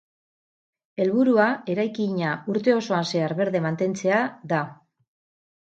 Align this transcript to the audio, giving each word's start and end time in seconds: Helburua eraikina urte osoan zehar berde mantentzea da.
Helburua 1.03 1.49
eraikina 1.75 2.31
urte 2.53 2.75
osoan 2.79 3.07
zehar 3.15 3.37
berde 3.43 3.63
mantentzea 3.67 4.27
da. 4.55 4.65